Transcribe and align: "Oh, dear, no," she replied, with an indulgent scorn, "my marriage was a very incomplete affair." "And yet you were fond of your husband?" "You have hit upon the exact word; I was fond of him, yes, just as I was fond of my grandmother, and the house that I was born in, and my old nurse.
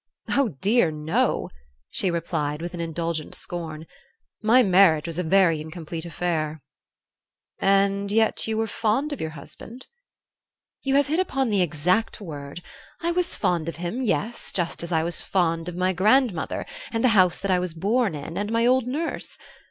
"Oh, 0.29 0.57
dear, 0.61 0.89
no," 0.89 1.51
she 1.87 2.09
replied, 2.09 2.59
with 2.59 2.73
an 2.73 2.79
indulgent 2.79 3.35
scorn, 3.35 3.85
"my 4.41 4.63
marriage 4.63 5.05
was 5.05 5.19
a 5.19 5.23
very 5.23 5.61
incomplete 5.61 6.05
affair." 6.07 6.63
"And 7.59 8.11
yet 8.11 8.47
you 8.47 8.57
were 8.57 8.65
fond 8.65 9.13
of 9.13 9.21
your 9.21 9.29
husband?" 9.29 9.85
"You 10.81 10.95
have 10.95 11.05
hit 11.05 11.19
upon 11.19 11.51
the 11.51 11.61
exact 11.61 12.19
word; 12.19 12.63
I 13.03 13.11
was 13.11 13.35
fond 13.35 13.69
of 13.69 13.75
him, 13.75 14.01
yes, 14.01 14.51
just 14.51 14.81
as 14.81 14.91
I 14.91 15.03
was 15.03 15.21
fond 15.21 15.69
of 15.69 15.75
my 15.75 15.93
grandmother, 15.93 16.65
and 16.91 17.03
the 17.03 17.09
house 17.13 17.37
that 17.39 17.51
I 17.51 17.59
was 17.59 17.75
born 17.75 18.15
in, 18.15 18.39
and 18.39 18.51
my 18.51 18.65
old 18.65 18.87
nurse. 18.87 19.37